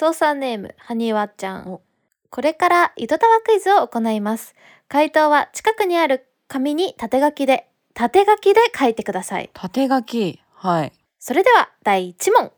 [0.00, 1.82] 操作ネームはにわちゃんお。
[2.30, 4.54] これから糸タワクイズを行います。
[4.86, 9.50] 回答は近くにある紙に縦書きで縦書きで書いてください。
[9.52, 10.40] 縦書き。
[10.54, 10.92] はい。
[11.18, 12.52] それでは第1問。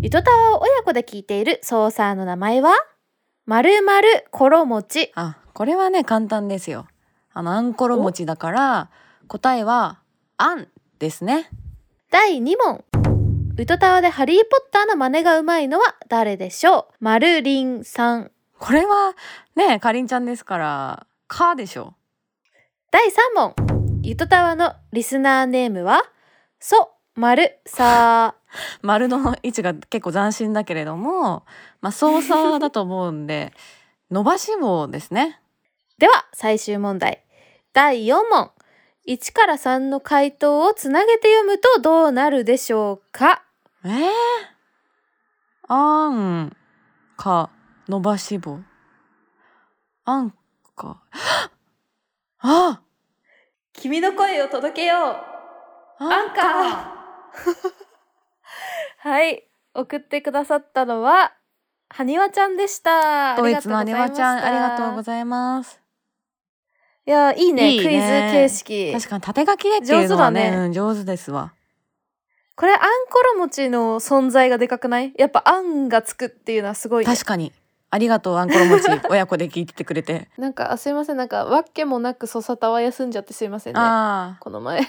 [0.00, 2.72] 糸タワを親子で聞いている操作の名前は？
[3.46, 6.86] まるまるころもちあこれはね簡単ですよ。
[7.32, 8.90] あのあんころ餅だから
[9.26, 9.98] 答えは
[10.36, 10.68] あん
[11.00, 11.50] ですね。
[12.12, 12.84] 第2問
[13.58, 17.04] ウトタワでハリーポッターの真似がうまいのは誰でしょう？
[17.04, 18.30] まるりんさん。
[18.58, 19.14] これは
[19.54, 21.94] ねかりんちゃんですからかでしょ
[22.90, 23.54] 第3問。
[24.02, 26.02] ゆとたわのリスナーネームは？
[26.60, 28.34] そまるさ
[28.82, 31.44] 丸の位置が結構斬新だけれども
[31.80, 33.52] まあ操作だと思うんで
[34.10, 35.40] 伸ばし棒ですね。
[35.98, 37.24] では最終問題。
[37.72, 38.50] 第4問。
[39.08, 43.44] 1から3の回答をつなげて読むとどうなるでしょうか？
[43.88, 44.12] えー、
[45.68, 46.56] あん
[47.16, 47.50] か
[47.88, 48.58] 伸ばし棒。
[50.04, 50.32] あん
[50.74, 51.02] か。
[52.40, 52.80] あ
[53.72, 55.10] 君の声を届けよ
[56.00, 56.02] う。
[56.02, 56.96] アンカー
[58.98, 59.48] はい。
[59.74, 61.34] 送ってくださったのは
[61.88, 63.36] はにわちゃんでした。
[63.36, 64.44] ドイツの姉はちゃん。
[64.44, 65.80] ありがとうごいざいます。
[67.06, 67.76] いやいいね。
[67.76, 67.82] ね。
[67.84, 68.92] クイズ形式。
[68.94, 70.66] 確かに縦書きでっていうのはね上手だね。
[70.66, 71.52] うん上手ですわ
[72.56, 75.12] これあんころ餅の存在がでかくない？
[75.18, 77.52] やっぱあんがつくっていうのはすごいね、確かに。
[77.90, 80.28] ありがとうあんころ餅親子で聞いててくれて。
[80.38, 81.16] なんかあすいません。
[81.16, 83.80] なんかわけもなくそさたは休んじゃってすいませんね。
[83.80, 84.88] あこの前ちょ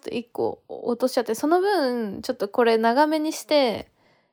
[0.00, 1.34] っと一個落としちゃって。
[1.34, 3.88] その分ちょっとこれ長めにして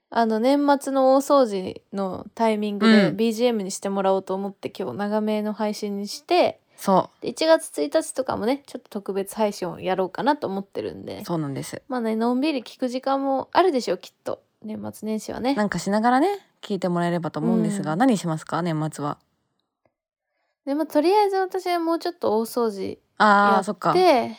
[0.09, 3.15] あの年末の大掃除のタイミングでうん。
[3.15, 11.19] BGM にしてもらおうと思って今日長めの配信にしてあそで1月1日とかもねちょっと特別配信をやろうかなと思ってるんで。
[11.19, 11.81] うそうなんです。
[11.87, 14.41] まあねのんびり聞く時間もあるでしょうきっと。
[14.63, 15.53] 年末年始はね。
[15.53, 16.27] なんかしながらね
[16.61, 17.99] 聞いてもらえればと思うんですが、うん。
[17.99, 18.61] 何しますか？
[18.61, 19.17] 年末は。
[20.65, 24.35] でまあとりあえず私はもうちょっと大掃除やあーそっかって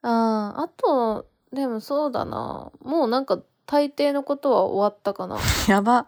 [0.00, 2.72] あーあとでもそうだな。
[2.82, 5.38] もうなんか大抵のことは終わったかな。
[5.68, 6.06] やば。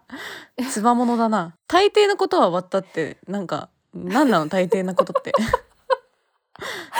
[0.70, 1.55] つばものだな。
[1.66, 5.32] 大抵のことは終わったってなんか何なの大抵なことって。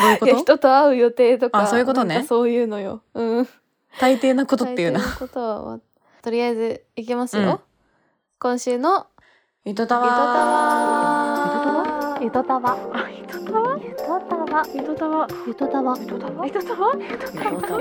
[0.01, 0.41] どういうこいやと？
[0.43, 2.15] 人と会う予定とかあそういうことね。
[2.15, 3.03] なんかそういうのよ。
[3.15, 3.49] うん。
[4.01, 5.81] 大抵なことっていうな 大抵のことは終わっ
[6.23, 7.61] とりあえずいきますよ、うん。
[8.39, 9.07] 今週の
[9.65, 10.19] 糸タゆとた
[12.23, 12.69] ゆとたわ
[13.11, 17.75] ゆとたわゆとたわゆとたわゆとたわゆとたわゆとたわゆとたわゆとた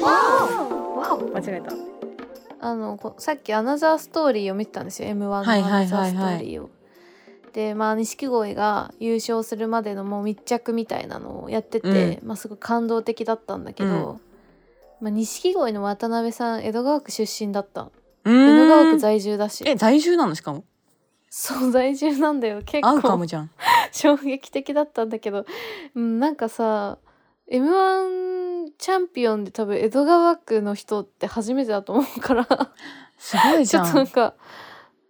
[0.00, 0.12] わ
[1.00, 2.01] わお間違えた
[2.62, 5.08] あのこさっきアナザーストーリーを見てたんですよ。
[5.08, 6.70] M1 のアナザーストーリーを。
[7.52, 14.20] でまあ錦鯉が優勝するまでのもう密着みたいなのをやってて、まあすごい感動的だったんだけど、
[15.00, 17.90] まあ錦鯉の渡辺さん江戸川区出身だった。
[18.24, 19.64] う江戸川区在住だし。
[19.66, 20.52] え在住なのしか？
[20.52, 20.64] も
[21.28, 22.62] そう在住なんだよ。
[22.64, 23.50] 結合うか構もじゃん。
[23.90, 25.44] 衝撃的だったんだけど、
[25.96, 26.98] うん、なんかさ
[27.48, 32.46] m 1チャンピオンで多分江戸川区の人って初めてだと思うから。
[33.18, 33.86] すごいちょじゃん。
[33.86, 34.34] っとなんか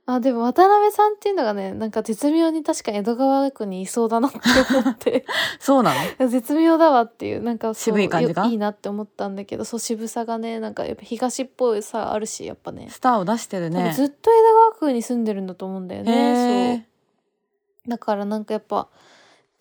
[0.04, 4.38] あでも渡辺さんっていうのがねなんか絶妙に確かに江戸川区にいそうだなって
[4.76, 5.25] 思って。
[5.60, 6.28] そうなの？
[6.28, 8.44] 絶妙だわっていうなんかそう渋い感じが？
[8.44, 12.88] よいいなって思ったんだけどそう渋さがねなんかやっぱ東っぽいさあるしやっぱね。
[12.91, 13.93] スターを出してるね。
[13.94, 16.72] ずっと江戸川区に住んでるんだと思うんだよへね。
[16.72, 16.82] えそ
[17.87, 17.91] う。
[17.91, 18.88] だからなんかやっぱ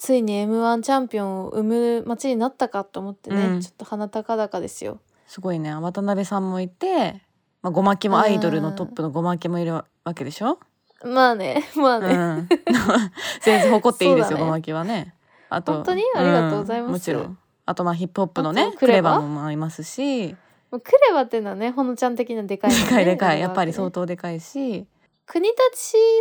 [0.01, 3.61] ついに m 1チャンピオンを生む街になったかと思ってね、うん。
[3.61, 4.99] ちょっと鼻高々ですよ。
[5.27, 5.75] すごいね。
[5.75, 7.21] 渡辺さんもいて、
[7.61, 9.85] まあ、ごまきもアイドルのトップのごまきもいるわ
[10.15, 10.57] けでしょ？
[11.05, 12.49] まあね まあね、うん、
[13.43, 14.45] 全然誇っていいですよ、そうだね。
[14.45, 15.13] ごまきはね。
[15.49, 16.89] あと本当にありがとうございます。
[16.89, 17.37] んもちろん。
[17.67, 19.19] あとまあヒップホップのあねとクレバ？
[19.19, 20.35] バもいますし。
[20.71, 23.37] もうクレバっていうのはねほのちゃん的にはでかいね、でかいでかい。
[23.39, 24.87] やっぱり相当でかいし。
[25.27, 25.53] 国立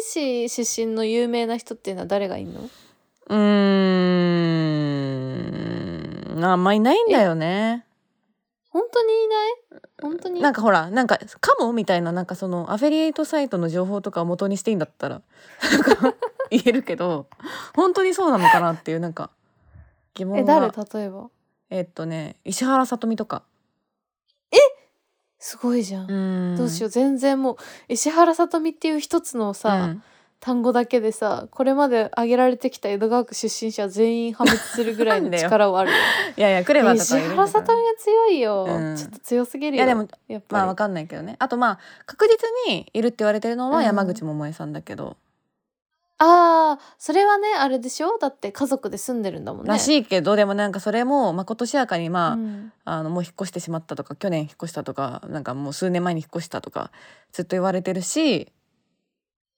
[0.03, 2.61] 市出身の有名な人っていうのは誰がいんの？
[3.31, 3.37] うー
[6.37, 6.45] ん。
[6.45, 7.87] あんまいないんだよね。
[8.71, 9.55] 本当にいない？
[10.03, 10.41] 本当に？
[10.41, 15.23] なんかほらなんかかもみたいななんかそのアフィリエイトサイトの情報とかを元にしていいんだったら
[16.51, 17.29] 言えるけど
[17.75, 19.31] 本当にそうなのかなっていうなんか
[20.15, 20.73] 疑問えが誰？
[21.01, 21.31] 例えば？
[21.71, 23.45] えっとね石原さとみとか。
[25.43, 26.57] すごいじゃん、うん。
[26.57, 26.91] どうしよう。
[26.91, 27.57] 全然もう
[27.89, 30.03] 石原さとみっていう一つのさ、うん
[30.41, 35.97] 単語だけでさこれまで挙げられてきた江戸川区出身者全員破滅するぐらいの 力はあるよ。
[36.37, 38.97] いやいやクレバと石かいるんだから原さとみは強いよ、うん。
[38.97, 41.37] ちょっと強すぎるよいやでもやっぱり、まあわかんないけどね。
[41.39, 43.85] あとまあ確実にいるって言われてるのはうん。
[43.85, 45.19] 山口百恵さんだけど、
[46.17, 48.17] あーそれはねあれでしょ？
[48.19, 49.69] だって家族で住んでるんだもんね。
[49.69, 52.73] らしいけど、でもなんかそれもまことしやかにまあ、うん。
[52.87, 56.91] あのもう引っ越してしまったとか去年引っ越したとかなんかもう数年前に引っ越したとか
[57.33, 58.51] ずっと言われてるし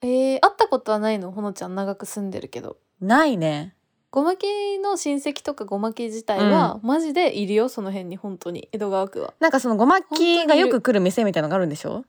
[0.03, 1.31] えー、会ったことはないの？
[1.33, 2.77] ほのちゃん長く住んでるけど。
[3.01, 3.75] ないね。
[4.11, 4.45] ごまき
[4.79, 7.69] の親戚とかごまき自体は、マジでいるよ？
[7.69, 8.69] その辺に本当に。
[8.73, 9.33] 江戸川区は。
[9.41, 12.05] なんかそのごまっきがよく来る店みたいなのがあるんでしょ？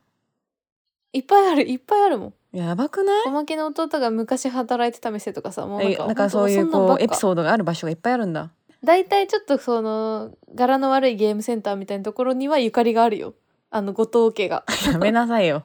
[1.13, 1.69] いっぱいある。
[1.69, 2.33] いっぱいあるもん。
[2.57, 3.25] やばくない？
[3.25, 8.51] ごまきの弟が昔働いてた店とかさもうなんかえなんかそういうこうエピーソードがある場所がいっぱいあるんだ。
[8.83, 13.33] 大体ちょっとその柄の悪いゲームセンターみたいなところにはゆかりがあるよ。
[13.69, 14.65] あの後藤家が。
[14.91, 15.63] やめなさいよ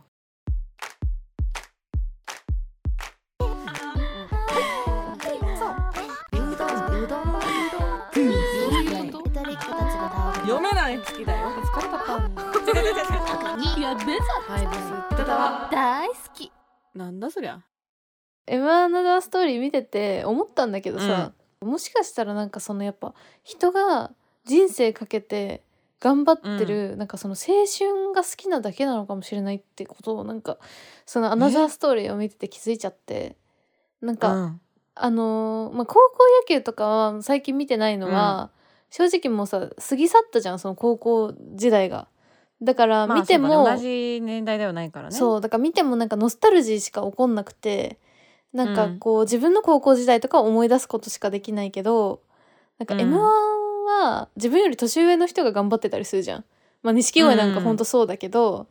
[11.03, 11.49] 読めない好きだよ。
[11.62, 11.99] 疲れた。
[13.39, 14.99] かやべえぞはいです
[15.71, 16.53] 大好き。
[16.95, 17.62] なんだそりゃ。
[18.47, 23.15] エマアナザーストーリー見てて思ったんだけどさ、もしかしたらなんかそのやっぱ
[23.45, 24.11] 人が
[24.45, 25.62] 人生かけて
[26.00, 30.56] 頑張ってる、なんかその青春が好きなだけなのかもしれないってことをなんか
[31.05, 33.37] そのアナザーストーリーを見てて気づいちゃって
[34.00, 34.61] なんか、うん。
[35.00, 38.50] あのーまあ、高校野球とかは最近見てないのは、
[38.90, 42.08] 正直もうさ過ぎ去ったじゃんその高校時代が。
[42.61, 45.17] だからまあ見ても、そうだね同じ年代ではないからね。
[45.17, 47.99] そうだから見てもなんかノスタルジーしか起こんなくて
[48.52, 52.20] なんかこう、自分の高校時代とかを思い出すことしかできないけど
[52.79, 53.00] なんかうん。
[53.00, 53.20] m 1
[53.88, 56.44] は自分より年上の人が頑張ってたりするじゃん。
[56.82, 57.76] まあ錦鯉なんかほん。
[57.76, 58.67] とそうだけど、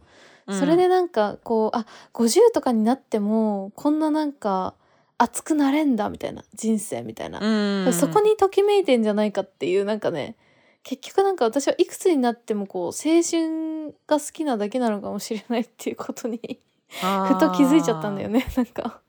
[0.48, 0.60] うん。
[0.60, 4.74] それでなんかこうあ50とかになってもこんななんか
[5.18, 7.94] 熱くなれんだみたいな人生みたいな、うん。
[7.94, 10.36] そこにときめいてんじゃないかっていうなんかね
[10.84, 16.60] 結局なんか私はいくつになってもこう青春が好きなだけなのかもしれないっていうことに
[16.90, 18.46] ふと気づいちゃったんだよね。
[18.56, 19.02] なんか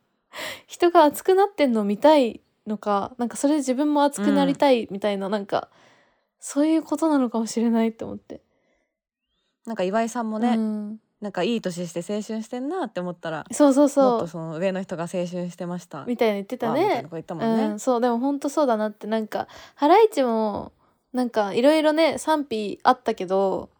[0.66, 5.68] 人が熱くなってんの見たいのかなんかそれで自分も熱くなりたいみたいな、なんか
[6.40, 8.40] そういうことなのかもしれないって思って。
[9.66, 16.80] なんか岩井さんもね、うんなんかいい年して青春してんなって思ったらそうそうもっそうとその上の人が青春してましたみたいな言ってたね。
[16.80, 19.06] わみたいなこと言ったもんね、うん、そうでも本当そうだなって。
[19.08, 20.72] なんかハライチも
[21.12, 23.70] なんかいろいろね賛否あったけど、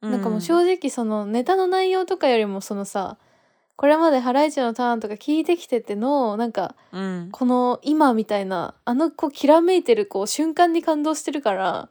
[0.00, 3.18] なんかもう正直そのネタの内容とかよりもそのさ
[3.76, 7.28] これまでハライチのターンとか聞いてきててのなんかうん。
[7.30, 11.88] この今みたいなあのこうきらめいてるこう瞬間に感動してるから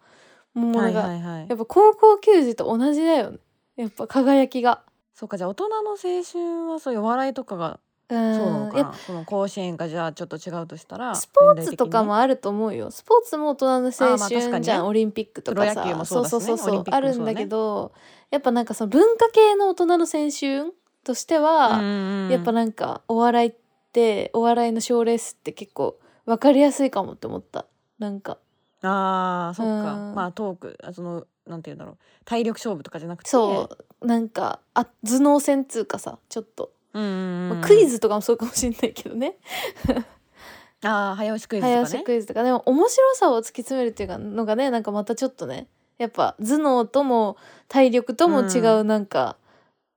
[0.54, 1.46] もうなんか、はいはいはい。
[1.48, 3.38] やっぱ高校球児と同じだよね
[3.76, 4.82] やっぱ輝きが。
[5.14, 7.80] そうかじゃあ大人の青春はそういうお笑いとかが
[8.10, 8.36] うん。
[8.36, 8.94] そうなのかな？
[8.94, 12.92] その甲子園がじゃあちょっと違うとしたらスポーツとかもあると思うよ。
[12.92, 15.86] スポーツも大人の青春じゃん、オリンピックとかさ。
[15.86, 16.84] ねそうそうそうそう。
[16.84, 16.98] だね。
[16.98, 17.94] あるんだけど、
[18.32, 21.82] やっぱなんかその文化系の大人の青春としては、
[22.30, 23.54] やっぱなんかお笑いっ
[23.94, 27.66] てお笑いの賞レースって結構わかりやすいかもって思った。
[28.00, 28.38] なんか。
[28.82, 29.94] あーそっか。
[29.94, 30.16] うん。
[30.16, 31.98] まあトークあそのなんて言うんだろう。
[32.26, 33.30] 体力勝負とかじゃなくて。
[33.30, 33.70] そ
[34.02, 34.08] う。
[34.08, 39.38] なんかあ頭脳戦つうかさちょっと、うんうんうんまあクイズとかもそうかもしれないけどね。
[40.84, 41.84] ああ早押しクイズと早かね。
[41.84, 42.44] 押しクイズとか。
[42.44, 45.68] でも面白さを突き詰めるっていうかのがねなんかまたちょっとね
[46.00, 47.38] やっぱ頭脳とも
[47.68, 49.38] 体力とも違うなんか、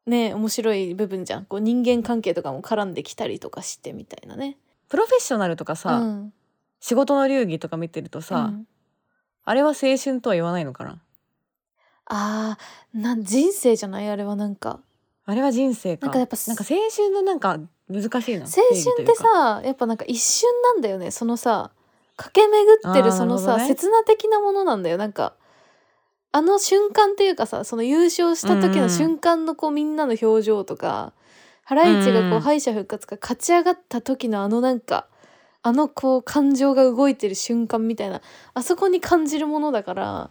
[0.07, 1.47] ね面白い部分じゃん。
[1.47, 4.59] こう人間関係とかも絡んできたりとかしてみたいなね。
[4.89, 6.33] プロフェッショナルとかさ、うん。
[6.81, 8.69] 仕事の流儀とか見てるとさ、うん。
[9.45, 11.01] あれは青春とは言わないのかな？
[12.07, 14.09] あーなん人生じゃない？
[14.09, 14.81] あれはなんか。
[15.27, 16.07] あれは人生か。
[16.07, 17.59] なんかやっぱなんか青春のなんか
[17.89, 18.45] 難しいな。
[18.45, 21.11] 青春ってさやっぱなんか一瞬なんだよね。
[21.11, 21.71] そのさ
[22.17, 23.67] 駆け巡ってるそのさ、ね。
[23.67, 24.99] 刹那的なものなんだよ。
[24.99, 25.35] なんか
[26.33, 31.13] あの瞬間っていうかさその優勝した時の瞬間のこうみんなの表情とか、
[31.65, 32.41] ハライチがこううん。
[32.41, 35.07] 敗者復活か勝ち上がった時のあのなんか
[35.63, 38.21] あのこう感情が動いてる瞬間みたいな
[38.53, 40.31] あそこに感じるものだから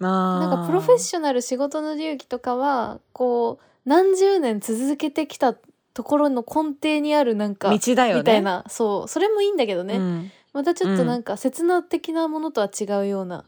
[0.00, 5.54] ななんかプロフェッショナル仕事の流儀とかはこう何十年続けてきた
[5.94, 8.20] ところの根底にあるなんか道だよね。
[8.20, 8.64] みたいな。
[8.68, 9.08] そう。
[9.08, 10.30] それもいいんだけどね、うん。
[10.52, 13.44] またちょっとなんか刹那的なものとは違うような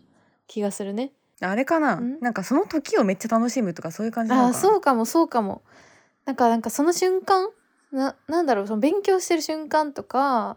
[0.47, 1.13] 気がするね。
[1.43, 1.97] あれかな。
[1.97, 2.19] ん？
[2.21, 4.59] なんかその時をめっちゃ楽しむとかそういう感じなのあかな。
[4.59, 5.61] あそうかもそうかも。
[6.25, 7.51] なんかなんかその瞬間
[7.93, 10.57] ななんだろうその勉強してる瞬間とか、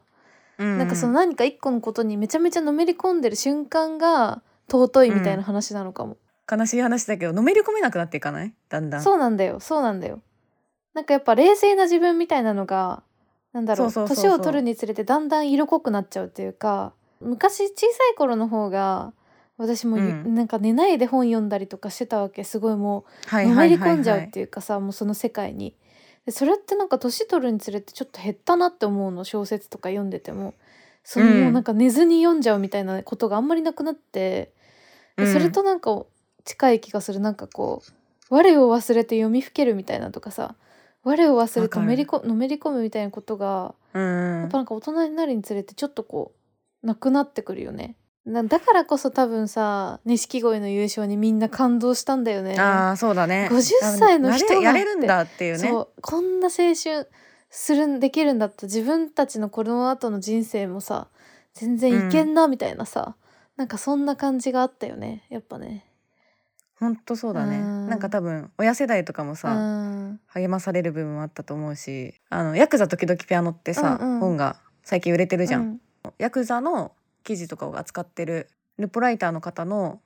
[0.58, 0.78] うん。
[0.78, 6.18] なんかその何か一個のことにめちゃめちゃのめり込んでる瞬間が尊いみたいな話なのかも。
[6.52, 8.54] 悲しい話だけどのめり込めなくなっていかない？
[8.70, 9.02] だんだん。
[9.02, 9.60] そうなんだよ。
[9.60, 10.20] そうなんだよ。
[10.94, 13.04] なんかやっぱ冷静な自分みたいなのが
[13.54, 19.14] なんだろう年を取るにつれてだんだん色濃くなっちゃうっていうか昔小さい頃の方が
[19.58, 20.36] 私もゆ、うん。
[20.36, 22.44] なんか寝ないで本読んだりとかしてたわけ。
[22.44, 25.76] すごいもうはいのめり込んじゃうっていうかさもうその世界に。
[26.26, 30.54] でそれってなんか年取るにつれてちょっと減ったなって思うの小説とか読んでても。
[31.04, 31.44] そのうん。
[31.44, 34.52] もうなんか寝ずに読んじゃうみたいなことがあんまりなくなって、で
[35.18, 35.34] うん。
[35.34, 36.06] それとなんか
[36.44, 37.20] 近い気がする。
[37.20, 37.82] なんかこ
[38.30, 40.56] う我を忘れて読みふけるみたいなとかさ
[41.04, 44.42] 我を忘れてのめりこのめり込むみたいなことがうん。
[44.42, 46.34] やっぱなんか大人になるにつれてちょっとこ
[46.84, 47.96] うなくなってくるよね。
[48.26, 52.60] なだからこそ多分さ錦鯉の優勝にみんな感動したんだよね。
[52.60, 53.50] ああそうだね。
[53.52, 53.64] 50
[53.98, 55.70] 歳の人がやれやれるんだっていうね。
[55.70, 56.02] そう。
[56.02, 57.08] こんな青春
[57.50, 58.68] するんできるんだった。
[58.68, 61.08] 自分たちのこの後の人生もさ
[61.54, 63.16] 全然いけんなみたいなさ、
[63.62, 65.86] なんかそんな感じがあったよねやっぱね。
[66.80, 67.60] ほんとそうだね。
[67.60, 67.90] うん。
[67.90, 70.20] なんか多分親世代とかもうさん。
[70.26, 74.20] 励まされる部分もあったと思うしあのヤクザ時々ピアノってさうんうん。
[74.20, 75.66] 本が最近売れてるじゃうん。
[75.74, 75.82] ん
[76.18, 78.50] ヤクザの記事とかを扱ってる
[78.80, 80.02] ルポライターの方の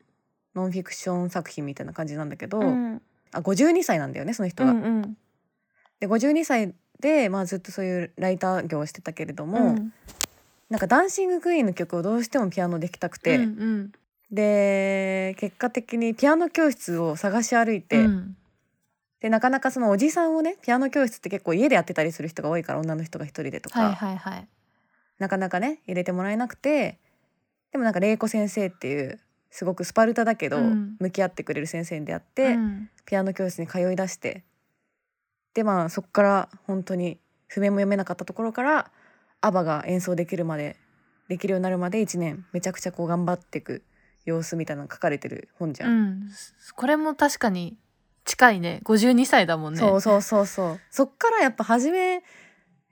[0.53, 3.01] ノンフィクション作品みたいな感じなんだけど、うん。
[3.31, 4.71] あ52歳なんだよねその人が。
[4.71, 5.17] うんうん。
[6.01, 9.93] で52歳で、まあ、ずっとそういうライター業をしてたけれども、うん
[10.69, 13.91] なんか「ダンシング・クイーン」の曲をどうしてもピアノできたくて、うんうん。
[14.31, 18.37] で結果的にピアノ教室を探し歩いて、うん。
[19.19, 24.47] でなかなかそのおじさんをねピアノ教室って結構家でやってたりする人が多いから女の人が一人でとか、はいはいはい。
[25.19, 26.99] なかなかね入れてもらえなくて。
[27.71, 29.19] でもなんか玲子先生っていう
[29.51, 30.95] すごくスパルタだけど、うん。
[30.99, 32.89] 向き合ってくれる先生に出会って、うん。
[33.05, 34.43] ピアノ教室に通い出して。
[35.53, 38.91] でまあそこから本当に譜面も読めなかったところから
[39.45, 40.75] アバが演奏できるまで
[41.27, 43.83] できるようになるまで1年めちゃくちゃこう頑張っていく
[44.25, 45.87] 様子みたいなのが書かれてる本じゃ。
[45.87, 46.03] うん。
[46.09, 46.29] ん、
[46.75, 47.77] これも確かに
[48.25, 48.81] 近いね。
[48.85, 49.79] 52歳だもんね。
[49.79, 50.79] そうそうそうそう。
[50.89, 52.23] そっからやっぱ始め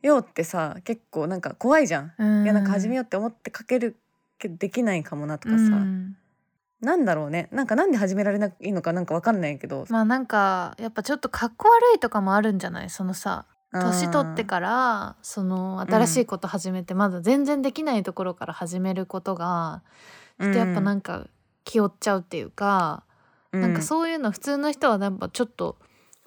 [0.04, 2.14] ようってさ結構なんか怖いじゃん。
[2.18, 2.44] うん。
[2.44, 3.98] いやなんか始めようって思って書ける
[4.38, 6.16] けどできないかもなとかさ、うん。
[6.82, 7.48] なんだろうね。
[7.52, 12.90] なんかなんで始められないのかなんかわかんないけど、まあなんかやっぱちょっとかっこ悪いとかもあるんじゃない？
[12.90, 19.82] そのさ年取ってからその新しいこと始めてまだ全然できないところから始めることが
[20.40, 21.28] ちょっとやっぱなんか
[21.66, 23.04] 気負っちゃうっていうか、
[23.52, 25.78] なんかそういうの普通の人はやっぱちょっと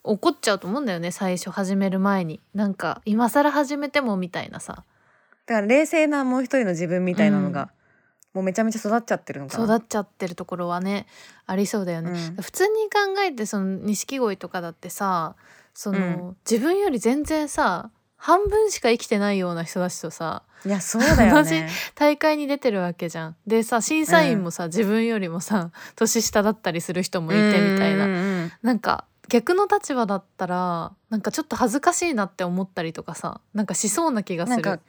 [0.02, 2.40] 怒っちゃうと思うんだよね最初始める前に。
[2.54, 4.84] なんか今更始めてもみたいなさ。
[5.46, 7.70] だから冷静なもう一人の自分みたいなのが、
[8.32, 9.64] もうめちゃめちゃ育っちゃってるのかな。
[9.64, 11.06] 育っちゃってるところはね
[11.46, 12.10] ありそうだよね。
[12.10, 12.36] うん。
[12.42, 15.36] 普通に考えてその錦鯉とかだってさ
[15.76, 21.68] その、うん自分より全然さ半分しか生きてないような人たちとさいやそうだよね。
[21.94, 23.36] 大会に出てるわけじゃん。
[23.46, 34.62] でさ審査員もさ、自分よりもさ年下だったりする人もいてみたいな、うんうんうんなんか逆の立場だったらなんかちょっと恥ずかしいなって思ったりとかさなんかしそうな気がする。
[34.62, 34.82] なんか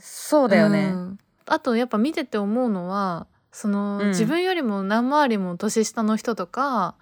[0.00, 0.90] そうだよね。
[0.92, 6.94] うんあとやっぱ見てて思うのはその、うん自分よりも何回りも年下の人とか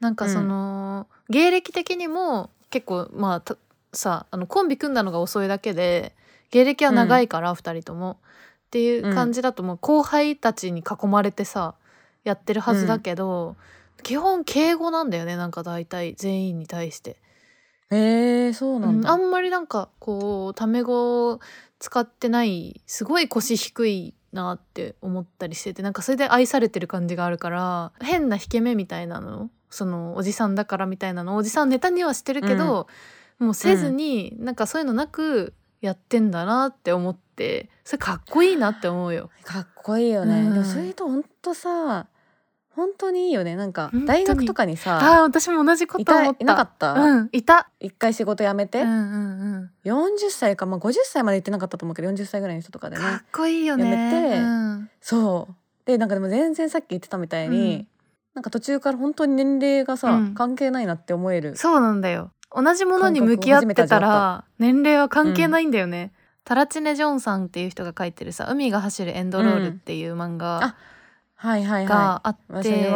[0.00, 3.56] なんかその、芸歴的にも結構まあた
[3.92, 6.12] さあのコンビ組んだのが遅いだけで
[6.50, 8.18] 芸歴は長いから、二人とも。
[8.66, 11.76] っていう感じだともう後輩たちに囲まれてさ
[12.24, 13.54] やってるはずだけど、
[14.02, 17.16] 基本敬語なんだよねなんか大体全員に対して。
[17.92, 19.12] へえそうなんだ。
[19.12, 21.38] うんあんまりなんかこうタメ語を
[21.78, 32.86] 使ってないすごい腰低いなって思ったりしててなんかそれで愛されてる感じがあるから変な引け目みたいなのそのおじさんだからみたいなのおじさんネタにはしてるけど、
[33.38, 39.30] もうせずに、なんかそういうのなくやってんだなって思ってそれかっこいいなって思うよ。
[39.44, 40.40] かっこいいよね。
[40.40, 42.06] うんでもそれと本当さ
[42.70, 46.38] 本当にいいよねなんか大学とかにあさあ私も同じこいと思った。
[46.38, 47.70] たいなかった、うんいた。
[47.80, 49.92] 一回仕事辞めて、うんうんうん。
[50.16, 53.90] 40歳かまあ50歳まで行ってなかったと思うけど40歳ぐらいの人とかでねかっこいいよね。
[53.90, 55.54] やめてうんそう
[55.84, 57.88] でなんかでも全然さっき言ってたみたいに、うん
[58.34, 60.34] なんか途中から本当に年齢がさ、うん。
[60.34, 61.56] 関係ないなって思える。
[61.56, 62.30] そうなんだよ。
[62.54, 66.12] 同じものに向き合ってたら年齢は関係ないんだよね、
[66.44, 70.76] タラチネ・ジョンさんっていう人が書いてるさ「海が走るエンドロール」っていう漫画あ
[71.34, 72.92] はいはいはがあって、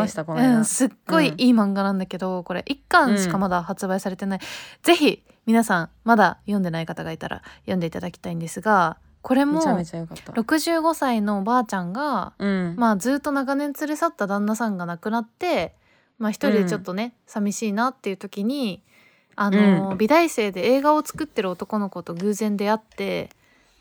[0.47, 1.40] うん、すっごいうん。
[1.40, 4.40] いい漫画なんだけど、これ1巻しかまだ発売されてない、
[4.83, 10.33] ぜひ皆さんまだ読んでない方がいたら読んでいただきたいんですがこれもいめちゃめちゃ良かった。
[10.33, 12.75] 65歳のおばあちゃんがうん。
[12.77, 15.75] まあずっと長年連れ去った旦那さんが亡くなって
[16.19, 18.83] まあ一人でちょっとね、寂しいなっていう時に
[19.37, 23.31] あの、美大生で映画を作ってる男の子と偶然出会って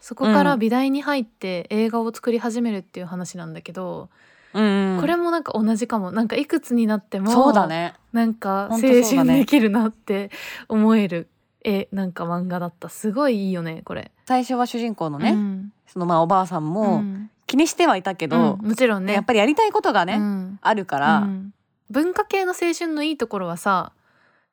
[0.02, 5.02] そこから美大に入って映画を作り始めるっていう話なんだけど、うんうん。
[5.02, 6.12] これもなんか同じかも。
[6.12, 7.94] なんかいくつになってもそうだね。
[8.14, 9.40] なんか青春ね。
[9.40, 10.32] できるなって
[10.68, 11.28] 思える
[11.68, 12.90] 絵なんか漫画だった。
[12.90, 14.12] すごいいいよねこれ。
[14.26, 15.74] 最初は主人公のね、うん。
[15.86, 17.30] そのまあおばあさんもうん。
[17.46, 18.70] 気にしてはいたけど、うん。
[18.70, 19.14] もちろんね。
[19.14, 20.60] やっぱりやりたいことがね、うん。
[20.62, 21.54] あるから、うん。
[21.90, 23.94] 文化系の青春のいいところはさ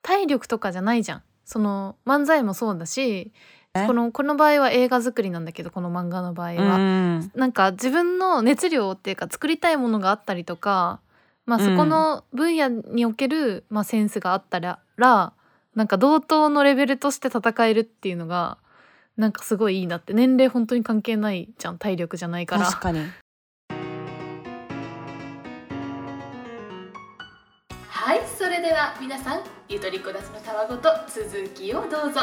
[0.02, 1.22] 体力とかじゃないじゃん。
[1.44, 3.32] その漫才もそうだし
[3.74, 3.86] え？
[3.86, 11.00] このこの場合は映画作りなんだけどこの漫画の場合は、うんなんか自分の熱量っていうか作りたいものがあったりとか、
[11.44, 14.60] まあ、うんそこの分野における、まあ、センスがあった
[14.96, 15.32] ら
[15.74, 18.58] なんか同等のレベルとして戦えるっていうのが
[19.16, 20.12] なんかすごいいいなって。
[20.12, 22.66] 年齢本当に関係ないじゃん体力じゃないから。
[22.66, 23.00] 確かに。
[27.88, 32.20] はいそれでは皆さんゆとりこだちのたわごと続きをどうぞ。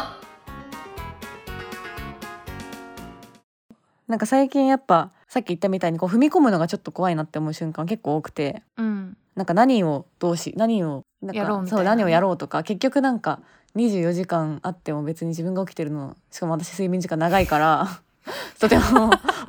[4.08, 8.64] なんか最近やっぱさっき言ったみたいにこう踏み込むのがちょっと怖いなって思う瞬間結構多くて。
[8.76, 9.16] うん。
[9.34, 13.40] なんか何をどうし何をなんかやろうそう何をやろうとか結局なんか
[13.78, 18.02] 24時間あっても別に自分が起きてるのしかも私睡眠時間長いから
[18.60, 18.84] とても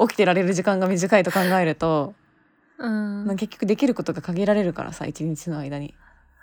[0.06, 2.14] 起きてられる時間が短いと考えると、
[2.78, 3.24] うん。
[3.26, 5.96] まあ、結局できることが限られるからさ一日の間に。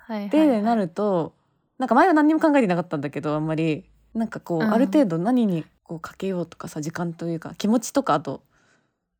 [0.06, 0.28] はいはい。
[0.28, 1.32] でなると
[1.78, 3.86] なんか前は何にも考えてなかったんだけどあんまり。
[4.12, 4.70] なんかこう、うん。
[4.70, 8.42] ある程度何にこうかけようとかさ時間というか気持ちとかあと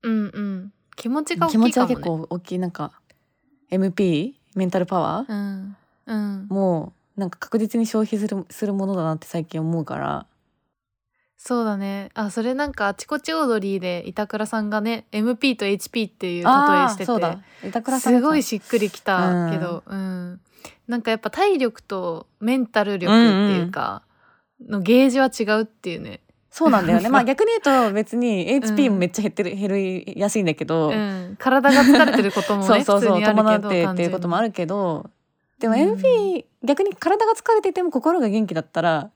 [0.02, 0.72] うんうん。
[0.96, 2.18] 気持ちが大気持ちはきいかもね。
[2.18, 2.58] 結構大きい。
[2.58, 2.92] なんか
[3.70, 5.32] MP メンタルパワー？
[5.32, 5.76] うん
[6.06, 6.46] うん。
[6.48, 10.26] もうなんか確実に消費するするものだなって最近思うから。
[11.36, 12.10] そうだね。
[12.14, 16.50] あそれなんかあちこちオードリーで板倉さんがね MP と HP っていう例
[16.84, 20.40] えしててすごいししっくりきたけど、うん。
[20.86, 24.02] なんかやっぱ体力とメンタル力っていうか、
[24.68, 27.08] のゲージは違うっていうね、そうなんだよね。
[27.10, 35.08] まあ逆に言うと別に HP もめっちゃ減ってる、減りやすいんだけど、うん、体が疲れてることもね そうそうそう伴ってっていうこともあるけど。
[35.60, 35.80] でもうん。
[35.92, 39.10] MP、逆に体が疲れてても心が元気だったら、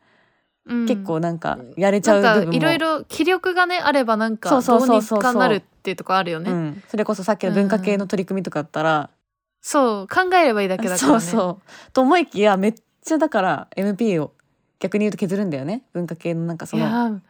[0.67, 5.03] 単純に結構なんかやれちゃう部分いろいろ気力がねあればなんかそうそうどそうう。
[5.03, 9.11] そうにかなるっていうとこあるよね、うん、それこそさっきの文化系の取り組みとかだったら、
[9.61, 11.21] そう考えればいいだけだからね。
[11.21, 11.93] そうそう。
[11.93, 14.33] と思いきやめっちゃだから MP を
[14.85, 15.83] 逆に言うと削るんだよね。
[15.95, 16.87] 文化系のなんかその。
[16.87, 17.21] いやー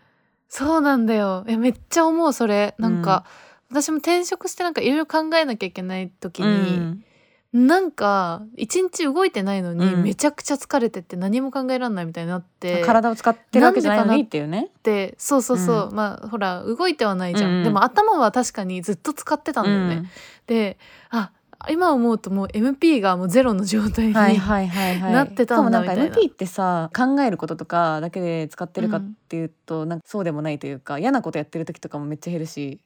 [0.49, 1.45] そうなんだよ。
[1.47, 2.75] えめっちゃ思うそれ。
[2.79, 3.25] なんか、
[3.71, 7.05] 私も転職してなんかいろいろ考えなきゃいけない時うに、ん。
[7.53, 10.03] なんか一日動いてないのにうん。
[10.03, 14.71] めちゃくちゃ疲れてて何も考えられないみたいになって、体を使ってるわけじゃないのにっていうね。
[14.83, 17.57] でそうそうそう、うまあほら動いてはないじゃん、うん。
[17.59, 20.11] うんでも頭は確かにずっと使ってたんだよね、
[20.49, 20.77] で
[21.11, 21.31] あ
[21.71, 24.13] 今思うともう MP がもうゼロの状態に。
[24.15, 32.81] なってたんだしかもなんかみたいな MP ってさ考えることとかだけで使ってるかっていうと、なんかそうでもないというか嫌なことやってる時とかもめっちゃ減るし。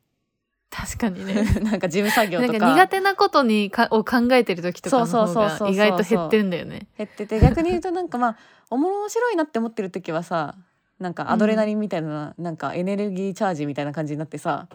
[0.70, 1.44] 確かにね。
[1.62, 5.76] なんか事務作業なんとかか苦手なことにかを考えてる時とかのそう方そうそうそうそう。
[5.76, 6.86] が意外と減ってるんだよね。
[6.98, 8.36] 減ってて逆に言うとなんかまあ
[8.70, 10.56] 面白いなって思ってる時はさ
[11.00, 14.66] なんかアドレナリンみたいな、なんかエネルギーチャージみたいな感じになってさ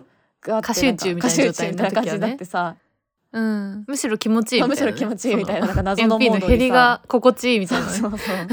[0.41, 2.75] ガーって過集中みたいな状態になってさ、
[3.33, 6.45] うん、むしろ気持ちいいみたいな、むしろ気持ちいいみたいななんか謎のモードにさ。
[6.45, 7.87] の減りが心地いいみたいな。
[7.87, 8.47] ね、そうそう。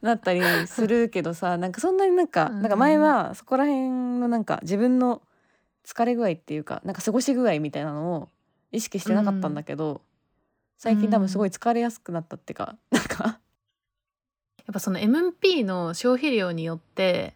[0.00, 2.62] なったりするけどさなんかそんなになんか、うん。
[2.62, 5.20] なんか前はそこら辺のなんか自分の
[5.86, 8.28] 疲れ具合っていうかなんか過ごし具合みたいなのを
[8.72, 10.00] 意識してなかったんだけど、
[10.78, 13.38] 最近多分すごい疲れやすくなったっていうか、なんか。
[14.66, 17.34] やっぱその MP の消費量によって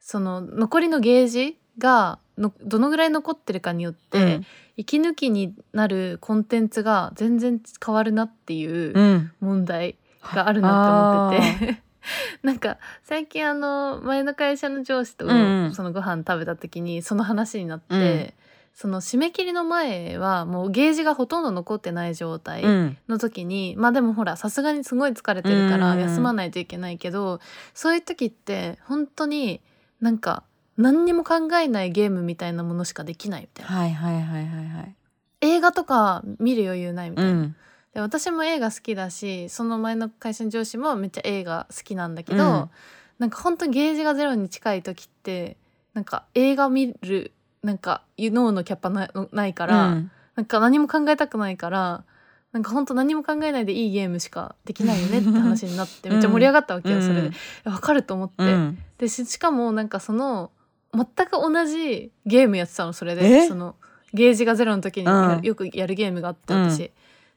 [0.00, 4.46] その残りのゲージがのどのぐらい残ってるかによって、うん。
[4.76, 9.32] 息抜きになるコンテンツが全然変わるなっていううん。
[9.40, 9.96] 問題
[10.34, 11.82] があるなって思ってて。
[12.42, 15.74] なんか最近あの前の会社の上司とうんうん。
[15.74, 18.32] そのご飯食べた時にその話になって、うん。
[18.74, 22.96] その締め切りの前はもうゲージがほとんど残ってない状態うん。
[23.08, 26.00] の時に、まあでもほらさすがにすごい疲れてるからうん。
[26.00, 27.40] 休まないといけないけど、
[27.74, 29.60] そういう時って本当に
[30.00, 30.42] なんか
[30.76, 33.72] 何にも考えないゲームみたいなものしかできないみたいな。
[33.72, 34.94] はいはいはいはいはい。
[35.40, 37.56] 映画とか見る余裕ないみたいな、うん。
[37.94, 42.70] で私も映画好きだしその前の会社の上司もめっちゃ映画好きなんだけど、うん。
[43.18, 45.56] なんか本当にゲージがゼロに近い時って
[45.94, 47.32] なんか映画見る
[47.62, 50.10] なんか脳のキャパなないから、うん。
[50.34, 52.04] なんか何も考えたくないから
[52.52, 57.02] なんか本当何も考えないでいいゲームしかできないよねって 話になってめっちゃ盛り上がったわけよ、うん。
[57.02, 57.30] それで。
[57.64, 58.78] わかると思って、うん。
[58.98, 60.50] でししかもなんかその
[60.94, 63.16] 全く同じゲームやってたのそれえ？
[63.16, 63.76] でその
[64.12, 65.40] ゲージがゼロの時にうん。
[65.42, 66.90] よくやるゲームがあってうん私、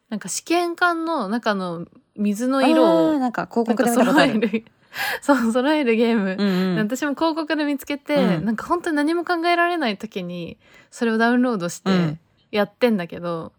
[0.09, 1.85] なんか試験管の中の
[2.17, 4.33] 水のあ色をーなんか広告で見たことある。
[4.33, 4.65] 揃える。
[5.21, 6.77] そう揃えるゲーム、うんうん。
[6.77, 8.45] 私も広告で見つけて、うん。
[8.45, 10.57] なんか本当に何も考えられない時に
[10.89, 12.19] それをダウンロードしてうん。
[12.51, 13.51] やってんだけど、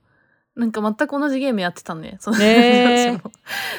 [0.56, 2.16] なんか全く同じゲームやってたね。
[2.18, 3.12] そのへー。
[3.18, 3.30] 私も。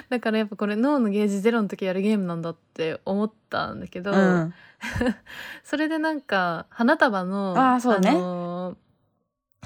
[0.09, 4.53] だからやっぱこれ脳のゲージゼロの時やるゲームなんだって思ったんだけど、うん。
[5.63, 8.75] それでなんか花束のあーそうだねのー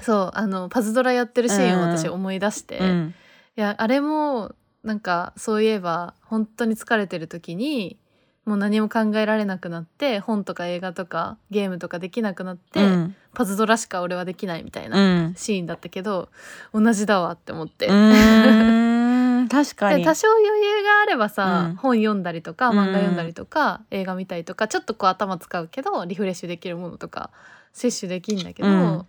[0.02, 2.14] そうあのパズドラやってるシーンを私うん。
[2.14, 3.14] 思い出して、いうん。
[3.56, 7.98] やあれもなんかそういえば本当に疲れてる時に
[8.44, 13.16] もう何も考えられなくなって本とか映画とかゲームとかできなくなって、うん。
[13.34, 15.34] パズドラしか俺はできないみたいうなん。
[15.36, 16.28] シーンだったけど、
[16.74, 17.86] 同じだわって思って。
[19.48, 19.98] 確かに。
[19.98, 21.76] で多少余裕があればさ、うん。
[21.76, 22.78] 本読んだりとかうん。
[22.78, 27.30] 漫画読んだりとか、映画見たりとかちょっとこう頭使うけどリフレッシュできるものとか
[27.72, 29.06] 摂取できるんだけど、うん。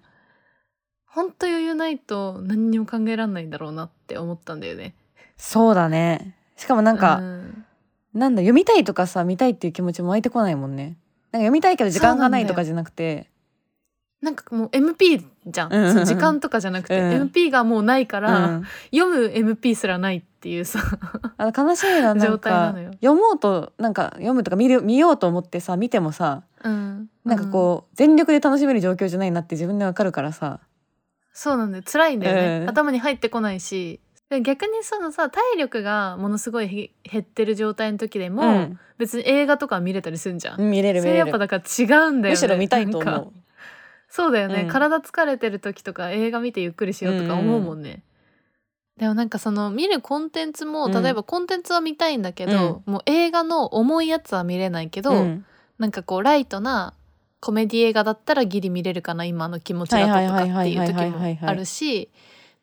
[1.08, 4.94] ほんと余裕ないと何にも考えられないんだろうなって思ったんだよね。
[5.38, 6.38] そうだね。
[6.56, 7.66] しかもなんか、うん
[8.14, 10.84] なんだ読みたいとかさ見たいっていう気持ちも湧いてこないもんね。
[10.84, 10.98] なんか
[11.40, 13.30] 読みたいけど時間がないとかじゃなくて。
[14.22, 17.30] なんかもう MP じゃん、うんう時間とかじゃなくて、うん。
[17.30, 18.64] MP がもうないから、うん。
[18.96, 20.80] 読む MP すらないっていうさ。
[21.38, 22.92] あの悲しいのはなん状態なかのよ。
[23.02, 27.10] 読もうとなんか読むとか見る見ようと思ってさ見てもさうん。
[27.26, 30.60] なんかこう、全力で楽しめる状況じゃないなって自分でわかるからさ。
[31.34, 31.84] そうなんだよ。
[31.86, 32.70] 辛いんだよね、うん。
[32.70, 34.03] 頭に入ってこないしで
[34.42, 38.80] 逆にそのさ体力がものすごいへ減ってる状態の時でも、うん。
[38.98, 42.30] 別に映画とか見れたりするんじゃん、見れるそれやっぱだから違うんだよね。
[42.30, 43.34] むしろ見たいと思う。
[44.08, 44.68] そうだよね、うん。
[44.68, 48.04] 体疲れてる時とか映画見てゆっくりしようとか思うもんね、
[48.98, 50.92] でもなんかその見るコンテンツもうん。
[50.92, 55.46] 例えばコンテンツは見たいんだけど、もう映画の重いやつは見れないけど、うん。
[55.80, 56.94] なんかこうライトな
[57.40, 62.10] コメディ映画だったらギリ見れるかな今の気持ちだととかっていう時もあるし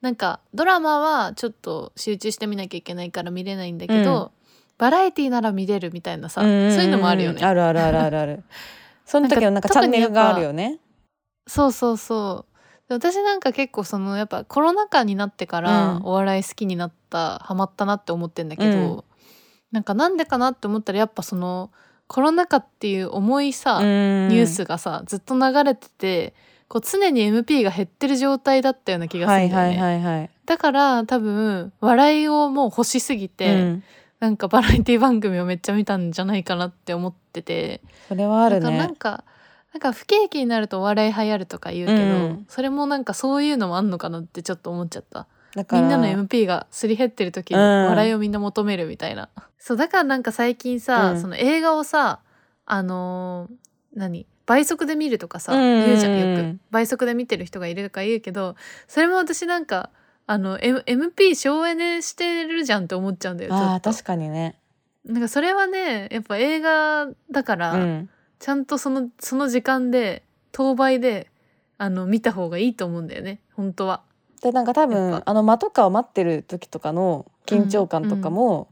[0.01, 4.33] なんかドラマはちょっと集中して見なきゃいけないから見れないんだけど、
[4.79, 7.45] バラエティなら見れるみたいなさ、んんんそういうのもあるよね。
[7.45, 8.45] あるあるあるあるある
[9.05, 10.79] その時のなんかチャンネルがあるよね。
[11.47, 12.89] そうそうそう。
[12.89, 16.03] で私なんか結構そのやっぱコロナ禍になってからうん。
[16.05, 19.05] お笑い好きになった、ハマったなって思ってんだけど、うん。
[19.71, 21.71] なんかなんでかなって思ったらやっぱその
[22.07, 26.35] コロナ禍っていう重いさ、ニュースがさずっと流れてて
[26.71, 33.85] こう常に MP が減ってる状態だったような気がすはいるんだよね、はいはいはいだから多分笑いをもう欲しすぎて、うん。
[34.19, 37.81] なんかバラエティ番組をめっちゃ見たんじゃないかなって思ってて。
[38.09, 39.23] それはあるだからなねんか
[39.73, 42.47] なんか不景気になるとお笑い流行るとか言うけど、うん。
[42.49, 45.29] それもなんかそういうのもあんのかなってちょっと思っちゃった。
[45.55, 47.87] だからみんなの MP がすり減ってる時にうん。
[47.87, 51.21] 笑いをみんな求めるみたいな、そうだからなんか最近さ、うん。
[51.21, 52.19] その映画をさ
[52.67, 53.55] あのー
[53.95, 54.27] 何？
[54.51, 55.87] 倍速で見るとかさ、うんうんうん。
[55.87, 56.59] 言うじゃんよく。
[56.73, 58.57] 倍速で見てる人がいるとか言うけど
[58.89, 59.91] それも私なんか
[60.27, 64.59] あの、M、MP 省エネしてるじゃんって思っちゃうんだよあー確かにね。
[65.05, 68.11] なんかそれはねやっぱ映画だから、うん。
[68.41, 71.31] ちゃんとそのその時間で当倍で
[71.79, 74.03] あの見た方がいいと思うんだよね本当は。
[74.43, 78.69] でなんか多や分あの間とかを待ってる時とかの緊張感とかも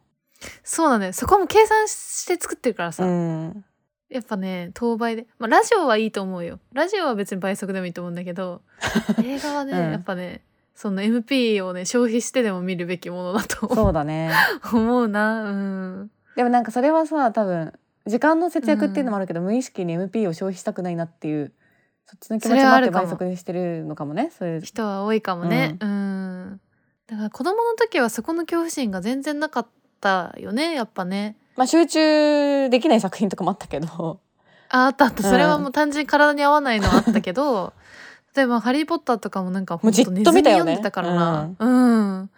[0.65, 3.65] そうなんだよそこも計算して作ってるからうさ、ん
[4.11, 6.61] やっぱね当倍で、まあ、ラジオはいいと思うよ。
[6.73, 8.63] ラジオは別に倍速でもいいと思うんだけど
[9.23, 9.93] 映画はね、うん。
[9.93, 10.43] やっぱね
[10.75, 14.33] その MP をね消費してでも見るべきものだとそうだね。
[14.73, 15.45] 思うな。
[15.45, 16.11] うん。
[16.37, 17.73] でもなんかそれはさ多分
[18.07, 21.53] 時間の節約っていうのもあるけど、無意識に MP を消費したくないなっていう
[22.07, 23.05] そっちの気持ちもあってはあるかも。
[23.05, 24.61] 倍速にしてるのかもねそれ。
[24.61, 25.77] 人は多いかもね。
[25.81, 26.61] うん。
[27.09, 29.67] だから子供の時はそこの恐怖心が全然なかっ
[30.01, 34.21] たよねやっぱねまあ集中できない作品とかもあったけど。
[34.71, 35.25] ああったあった。
[35.25, 35.31] うん。
[35.31, 37.75] それはもう単純に体に合わないのはあったけど。
[38.37, 40.61] 例えば「ハリー・ポッター」とかもなんかほんと寝ずにと見たよね。
[40.61, 41.51] 読んでたからな。
[41.59, 42.31] うん、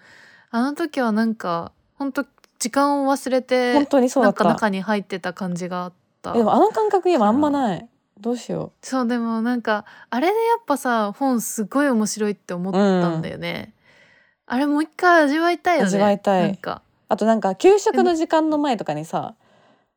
[0.51, 2.25] あの時はなんかほんと
[2.59, 4.45] 時間を忘れて本当にそうだった。
[4.45, 6.33] なんか中に入ってた感じがあった。
[6.33, 7.87] でもあの感覚今あんまない。
[8.19, 13.73] どうしよそうでもなんかあれでやっぱさ本すごい面白いって思ったんだよね、
[14.47, 15.87] あれもう一回味わいたいよね。
[15.87, 16.43] 味わいたい。
[16.43, 16.83] なんか。
[16.87, 19.35] うあとなんか給食の時間の前とかにさ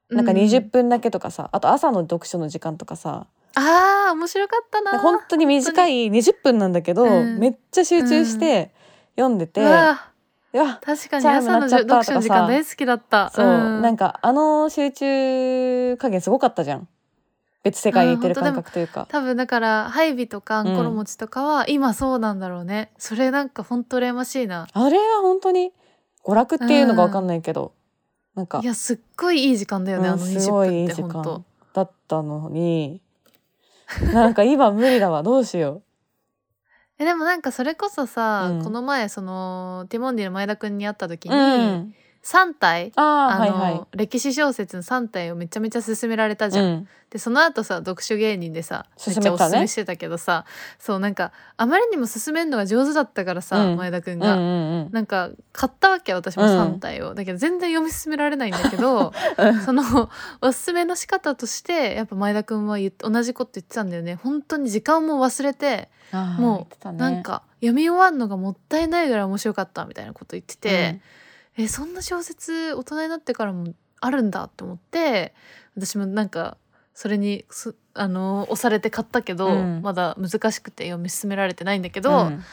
[0.10, 3.28] なんかう20分だけとかさ、あと朝の読書の時間とかさ。
[3.56, 7.40] あー面白かったな本当に短い20分なんだけど、うん。
[7.40, 8.72] めっちゃ集中して
[9.16, 10.10] 読んでて、うわ
[10.54, 13.32] うわ確かに朝の読書の時間大好きだった。
[13.34, 13.82] そう、ん。
[13.82, 16.88] なんかあの集中加減すごかったじゃん。
[17.64, 19.08] 別世界にいてる感覚というか。
[19.10, 24.68] 多分だからハイビとかアンコロ餅とかは今そうなんだろうね、それなんかほんと羨ましいな。
[24.72, 25.72] あれは本当に
[26.24, 27.74] 娯楽っていうのが分かんないけど、
[28.36, 31.44] なんかいやすっごいいい時間だよね、うんあの20すごいい分ってい時間ほんと。
[31.74, 33.02] だったのに
[34.14, 35.82] なんか今無理だわどうしよ
[37.00, 38.64] えでもなんかそれこそさ、うん。
[38.64, 43.98] この前そのティモンディの前田くんに会った時う、に、うん、3体あの、はいはい。
[43.98, 46.88] 歴史小説の3体をめちゃめちゃ勧められたじゃん、うん。
[47.10, 50.46] でその後さ読書芸人でさめっちゃおすすめしてたけどさ
[50.80, 53.78] そうなんかあまりにも勧めるのが上手だったからさ、うん。
[53.78, 54.90] 前田くんが、うんうんうん。
[54.94, 59.12] なんか買ったわけ私もうん3体を、だけど全然読み進められないんだけど
[59.66, 60.10] その
[60.42, 64.16] おすすめの仕方としてやっぱ前田くんは同じこと言ってたんだよね。
[64.16, 66.98] 本当に時間も忘れてもうね。
[66.98, 71.02] なんか読み終わるのがもったいないぐらい面白かったみたいなこと言ってて、
[71.58, 75.34] えそんな小説大人になってからもあるんだって思って
[75.76, 76.58] 私もなんか
[76.94, 79.82] それにすあの押されて買ったけど、うん。
[79.82, 82.44] まだ難しくて読み進められてないんだけど、うん。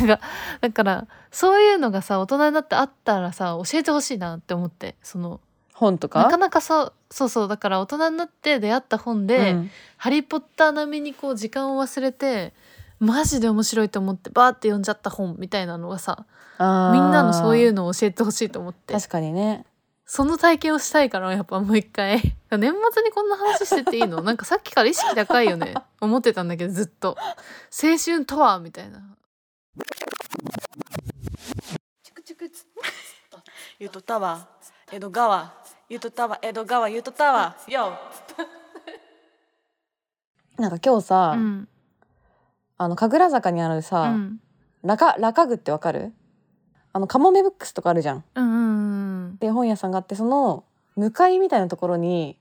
[0.00, 0.20] なんか
[0.60, 5.40] だからそういうのがさ大人になってあったらさ教えてほしいなって思ってその
[5.72, 6.24] 本とか？
[6.24, 9.70] なかなかそうそうそうだから大人になって出会った本で「うん。
[9.96, 12.54] ハリー・ポッター」並みにこう時間を忘れて
[12.98, 16.26] マジで面白いと思ってバーって読んじゃった本みたいなのがさ
[16.58, 18.94] みんなのそういうのを教えてほしいと思って。
[18.94, 19.66] 確かにね。
[20.06, 22.20] そその体験をしたいからやっぱもう一回。
[22.50, 24.22] 年末にこんな話してていいの？
[24.22, 25.74] なんかさっきから意識高いよね。
[26.00, 27.16] 思ってたんだけどずっと。
[27.82, 29.02] 青春とはみたいな。
[32.02, 32.64] チクチクつ
[33.78, 34.48] ゆとたわ。
[34.90, 35.52] 江戸川。
[35.88, 36.38] ゆとたわ。
[36.40, 37.56] 江戸川ゆとたわ。
[37.68, 37.98] よ
[40.56, 41.68] なんか今日さ、うん
[42.78, 44.40] あの神楽坂にあるうさ、ん。
[44.82, 46.12] ラカラカグってわかる？
[46.92, 48.24] あのカモメブックスとかあるじゃん。
[48.34, 52.36] うんうんで本屋さんがあってその向かいみたいなところに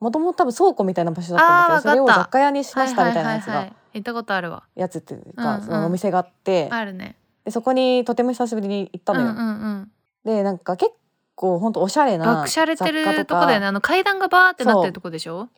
[0.00, 4.62] もともと多分倉庫みたいな場所だったんだけどそれを雑貨屋にしましたみたいなやつがはいはいはいはい行ったことあるわ。
[4.74, 5.66] やつっていうか、うんうん。
[5.66, 7.16] そのお店があって、あるね。
[7.44, 9.28] でそこにとても久しぶりに行ったのよ。
[9.28, 9.90] うんうんうん。
[10.24, 10.92] でなんか結
[11.34, 13.66] 構ほんとおしゃれな爆しゃれて雑貨るとこだよね。
[13.66, 15.48] あの階段がバーってなってるとこでしょ？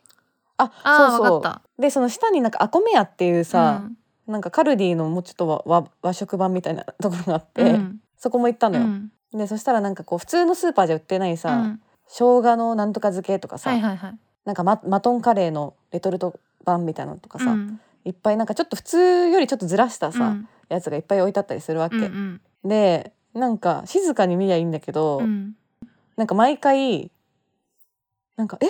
[0.59, 1.81] ああーそうそう。
[1.81, 3.83] でその下になんかアコメ屋っていうたさ、
[4.27, 7.99] なんかカルディのもうちょっと和和和食版みたいなところがあって、うん。
[8.17, 8.83] そこも行ったのよ。
[8.83, 9.11] うん。
[9.33, 11.81] でそしたらなんかこう普通のスーパーじゃ売ってないさ、うん。
[12.05, 14.19] 生姜のなんとか漬けとかさ、はいはいはい。
[14.45, 17.79] なんかママトンカレーのレトルト版みたいなのとかさ、うん。
[18.05, 20.47] いっぱいなんかちょっと普通よりちょっとずらしたさ、うん。
[20.67, 21.95] やつがいっぱい置いてあったりするわけ。
[21.95, 22.41] うんうん。
[22.69, 25.55] でなんか静かに見りゃいいんだけど、うん。
[26.17, 27.11] なんか毎回
[28.35, 28.65] なんか「え？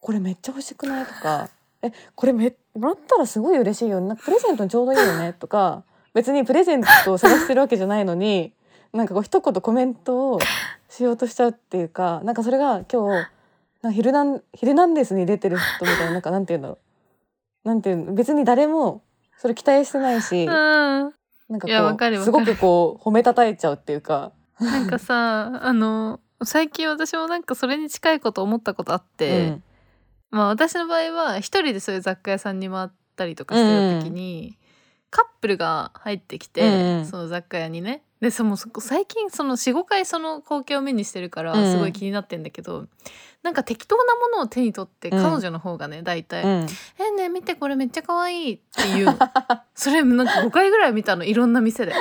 [0.00, 1.48] これめっちゃ欲しくない?」とか
[1.82, 5.84] 「えこれめもらったらすごい嬉しいよなんかプレゼントにちょうどいいよね」とか。
[6.12, 8.52] 別にプレゼントを探してるわけじゃないのに
[8.92, 10.40] なんかこう一言コメントを
[10.88, 13.28] しようとしちゃうっていうかなんかそれが今日
[13.80, 16.78] なんかヒルナンヒルナンデスに出てる人みたいななんかなんていうんだろ
[17.64, 18.12] うなんていうの？
[18.14, 19.02] 別に誰も
[19.38, 20.50] それ期待してないし、うん。
[20.50, 21.12] なん
[21.60, 24.32] かこうすごくこう褒めたたえちゃうっていうか。
[24.58, 29.62] なんかさあの最近私もなんかそれに近いこと思ったことあって、うん
[30.30, 34.56] まあ私の場合は一人でそういう雑貨屋さんに回ったりとかしてる時に、
[35.10, 37.06] カップルが入ってきて、うんうん。
[37.06, 38.02] その雑貨屋にね。
[38.20, 41.72] でそのそ最近その45回その光景を目にしてるからうんうん。
[41.72, 42.86] すごい気になってんだけど、
[43.42, 45.22] なんか適当なものを手に取ってうん。
[45.22, 46.66] 彼女の方がね大体「うん。
[46.98, 48.62] えねえ見てこれめっちゃ可愛いって
[48.94, 49.04] 言う。
[49.06, 49.18] の
[49.74, 51.94] それなんか5回ぐらい見たのいろんな店で。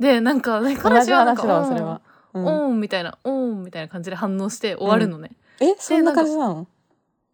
[0.00, 2.00] でなんか、ね、同彼じ女はなんか話だわそれは。
[2.34, 2.44] うん。
[2.46, 6.66] オーンみたいなオーンみたいな感じで反応して終わるのね、えそんな感じなの？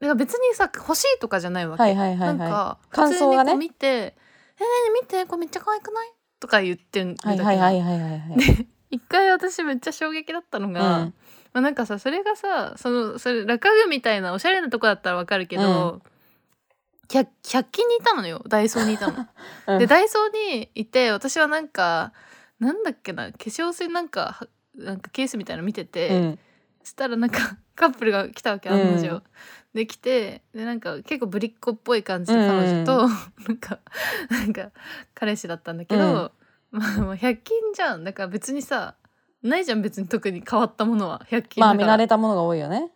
[0.04, 2.38] だから別にさ欲しいとかじゃないわけ、はいはいはいはい。
[2.38, 3.52] なんか感想がね。
[3.52, 4.14] 普通にこう見て「えね
[4.58, 8.68] えねえ見てこれめっちゃ可愛くない?」とか言ってるだけはいはいはいはいはいはい。
[8.90, 11.14] 一回私めっちゃ衝撃だったのが、うん。
[11.54, 16.02] まあ、なんかさそれがさそのそれラカグみたいなおしゃれなとこだったらわかるけど、
[17.08, 18.42] 100, 100均にいたのよ。
[18.46, 19.26] ダイソーにいたの。
[19.68, 19.78] うん。
[19.78, 22.12] でダイソーにいて私はなんか
[22.60, 26.38] なんだっけな化粧水なんかはなんかケースみたいなの見てて、うん。
[26.82, 29.22] そしたらなんかカップルが来たわけうん案の定、
[29.74, 33.08] で来てでなんか結構ぶりっ子っぽい感じの彼女と、
[33.48, 33.78] なんか
[34.30, 34.70] なんか
[35.14, 36.32] 彼氏だったんだけど、
[36.70, 38.94] まあまあ100均じゃんだから別にさ
[39.42, 42.90] ないじゃん別に特に変わったものは100均まあ見慣れたものが多いよね。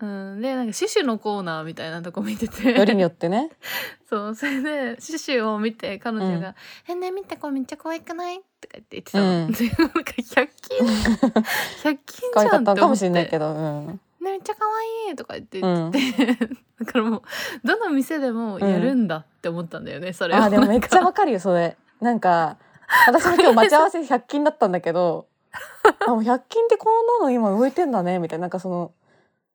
[0.00, 3.50] うん、でなんかシュシュのコーナーみたいなとこ見ててよりによってね。
[4.08, 6.56] そうそれでシュシュを見て彼女が
[6.88, 13.52] 「えね見てこれめっちゃ可愛くない?」とか言って言ってたの、うんでなんか100均100均じゃんって思ってかもしれないけど。
[13.52, 14.00] うん。
[14.24, 14.64] ねめっちゃ可
[15.06, 16.26] 愛いとか言って言ってて、
[16.80, 17.22] だからもう
[17.62, 20.42] どの店でもやるんだって思ったんだよね、それを。
[20.42, 21.76] あでもめっちゃわかるよそれ。
[22.00, 22.58] なんか
[23.06, 25.28] 私も今日待ち合わせ100均だったんだけど、
[26.06, 28.42] あもう100均ってこんなの今動いてんだねみたいな。
[28.44, 28.92] なんかその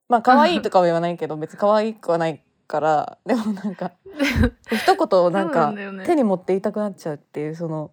[0.08, 3.92] まあ可愛いとかは言わないけど別に可愛くはないからでもなんか
[4.72, 5.74] 一言なんか
[6.06, 7.92] 手に持って言いたくなっちゃうっていうその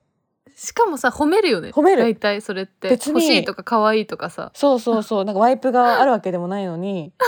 [0.56, 1.68] しかもさ褒めるよね。
[1.68, 2.02] 褒める。
[2.02, 2.88] 大体それって。
[2.88, 3.22] 別に。
[3.22, 5.24] 欲しいとか可愛いとかさそうそうそう。
[5.26, 7.12] なんかワイプがあるわけでもないのに。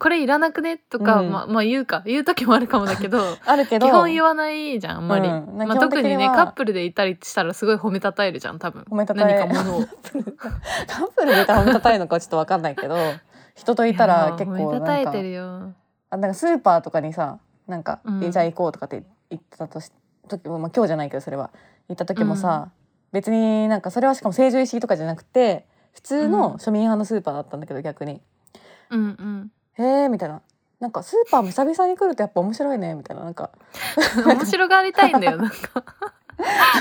[0.00, 0.78] これいらなくね？
[0.78, 1.30] とか、うん。
[1.30, 2.02] まあまあ言うか。
[2.06, 3.22] 言う時もあるかもだけど。
[3.44, 3.86] あるけど。
[3.86, 5.58] 基本言わないじゃんあんまり、うん。
[5.58, 8.82] まあ、特にねカップルでいたりしたらすごい褒めたたえるじゃん多分。
[8.90, 9.80] 褒めたたえ何かものを。
[10.88, 12.96] カップルでいたら褒めたたえるのかはちょっとわかんないけど。
[13.54, 15.74] 人といたら結構いやー褒めたたなんかえてるよ。
[16.08, 18.24] あなんかスーパーとかにさなんか、うん。
[18.24, 19.92] えじゃあ行こうとかって言ってたとし
[20.30, 21.50] 時も、まあ、今日じゃないけどそれは
[21.90, 22.70] 行った時もさ、
[23.12, 28.20] 別になんかそれはしかも成城石井とかじゃなくて普通の庶民派のスーパーだったんだけど逆に。
[28.90, 30.40] うんうん「へえ」みたいな。
[30.78, 33.24] なんかスーパーも久々に来るとやっぱ面白いねみたいな。
[33.24, 33.50] なんか
[34.24, 35.84] 面白がりたいんだよなんか。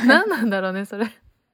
[0.05, 1.05] 何なんだろうねそれ。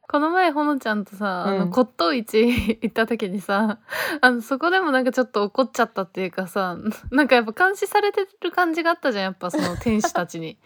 [0.08, 1.60] この前ほのちゃんとさ、あうん。
[1.62, 3.80] の骨董市 行った時にさ
[4.22, 6.78] あのそこでもなんかちょっと怒っちゃったっていうかさ
[7.10, 10.60] なんかやっぱ監視されてる感じがあったじゃんやっぱその天使たちに。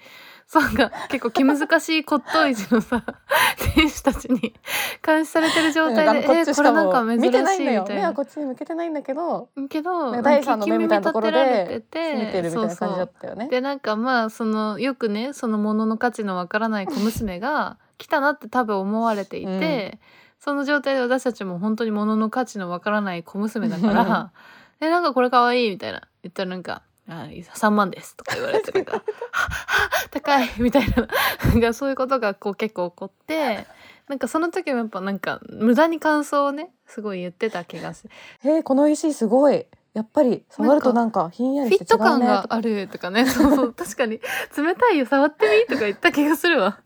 [0.51, 3.03] そうなんか結構気難しい骨董市のさ
[3.75, 4.51] 天使たちに
[5.05, 7.81] 監視されてる状態でえーこれなんか珍しい見てないんだよ。
[7.83, 13.03] みたいな目はこっちに向けてないんだけどけど第三の目みたいなところで見てるみたいな感じだそうそう。
[13.03, 19.99] ったよねでなんかまあそのよくねその物の価値のわからない小娘が 来たなって多分思われていて、
[20.39, 24.31] その状態で私たちも本当に物の価値のわからない小娘だから
[24.79, 28.93] 「でなんかこれかわいい」みたいな言ったらなんか「あ3万です」とか言われてなんか
[29.31, 31.73] 「はは高い」みたいな。
[31.73, 33.65] そういうことがこう結構起こって。
[34.07, 38.49] なんかその時もやっぱなんか無駄に感想をねすごい言ってた気がする。
[38.51, 39.67] へえこの石すごい。
[39.93, 43.25] やっぱり触るとなんかひんやりして違フィット感があるとかね。
[43.27, 43.73] そうそう。
[43.73, 44.19] 確かに。
[44.57, 45.05] 冷たいよ。
[45.05, 46.79] 触ってみとか言った気がするわ。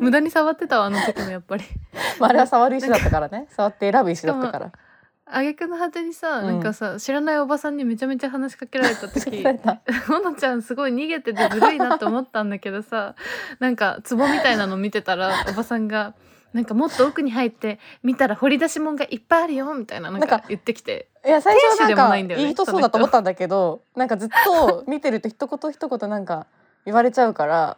[0.00, 1.64] 無駄に触ってたわあの時もやっぱり。
[2.18, 3.46] まああれは触る石だったからね。
[3.50, 4.72] 触って選ぶ石だったから
[5.28, 6.46] 挙句の果てにさ、うん。
[6.46, 9.42] なんかさ知らないおばさんにめちゃめちゃ話しかけられた時
[10.06, 13.14] ほのちゃんすごい逃げててずるいなって思ったんだけどさ
[13.58, 16.14] なんか壺みたいなの見てたら おばさんが
[16.54, 26.46] 「なんかもっと奥に入って見たら掘り出し物がいっぱいあるよ」みたいななんなんかか言ってきていや最初は天使でもないんだよねいい人そうだと思ったんだけどなんかずっと見てると一言一言なんか
[26.84, 27.76] 言われちゃうから。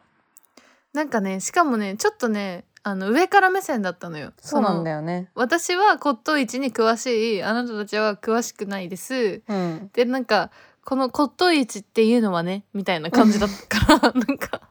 [0.94, 4.32] なんかねしかもねちょっとねあの上から目線だったのよ。
[4.40, 5.30] そうなんよだよね。
[5.34, 9.42] 私は骨董市に詳しいあなたたちは詳しくないです。
[9.48, 9.90] うん。
[9.92, 10.50] でなんか
[10.84, 14.62] この骨董市っていうのはねみたいな感じだったから なんか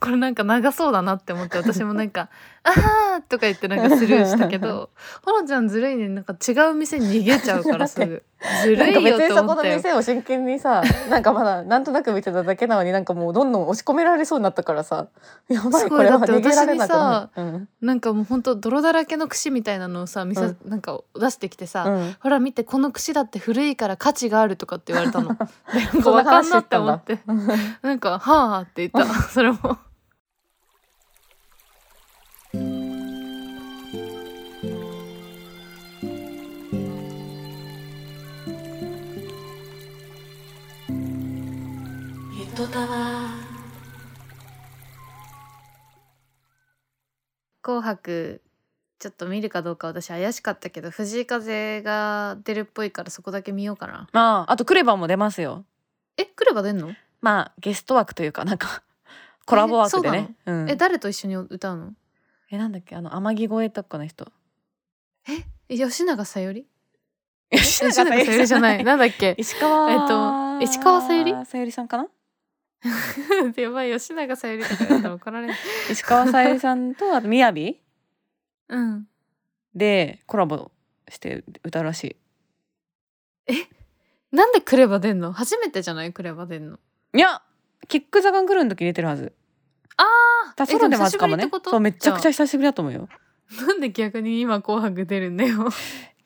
[0.00, 2.30] これなんか長そうだなって思って私もなんか
[2.64, 4.90] 「あー」とか言ってなんかスルーしたけど
[5.24, 6.08] ほのちゃんずるいね。
[6.08, 8.22] なんか違う店に逃げちゃうからすぐ
[8.62, 9.62] ずなんかるいよ別にそこの。
[9.62, 15.08] 店を真剣にさ なんかまだなんとなく見てただけなのになんかもうどんどん押し込められそうになったから さ
[15.48, 17.68] やばいこれは逃げられなくな私るうん。
[17.80, 22.16] なんかもうほんと泥だらけの櫛みたいなのをさ見さ、なんか出してきてさ、うん。
[22.20, 25.34] ほら見てこの櫛だって古いから価値があるとかって言われたの。
[25.34, 26.76] でなんかそんなわかんなって。
[26.76, 27.18] 思って
[27.82, 29.12] なんか「はあ」って言った。
[29.30, 29.78] それも。
[42.58, 43.28] ゆとたわ
[47.62, 48.42] 紅白
[48.98, 54.08] ちょっと見るかどうか私怪しかったけど藤井風が出るっぽいからそこだけ見ようかな。
[54.12, 55.64] まああとクレバも出ますよ。
[56.16, 58.82] え来れば出んの、まあゲスト枠というかなんか
[59.46, 60.34] コラボ枠でね。
[60.46, 60.68] うん。
[60.70, 61.92] え誰と一緒に歌うの？
[62.50, 64.32] えなんだっけあの天城越えとかの人。
[65.68, 66.64] え吉永小百合？
[67.56, 68.82] 吉吉永小百合じゃない。
[68.82, 69.34] なんだっけ？
[69.38, 71.32] 石川えっと石川さゆり？
[71.46, 72.08] さゆりさんかな？
[73.56, 75.54] やばい吉永小百合とか言ったら怒られる。
[75.90, 77.80] 石川さゆりさんとあとみやび？
[78.68, 79.08] うん。
[79.74, 80.70] でコラボ
[81.08, 82.16] して歌うらし
[84.30, 85.32] なんで来れば出んの？
[85.32, 86.12] 初めてじゃない？
[86.12, 86.76] 来れば出んの？
[87.14, 87.42] いいや
[87.88, 89.32] キックザガンクルーの時に出てるはず。
[89.96, 90.04] あ
[90.54, 91.70] だソロでもねえでも久しぶりってこと？
[91.70, 93.08] そうめちゃくちゃ久しぶりだと思うよ。
[93.66, 95.68] なんで逆に今紅白出るんだよ。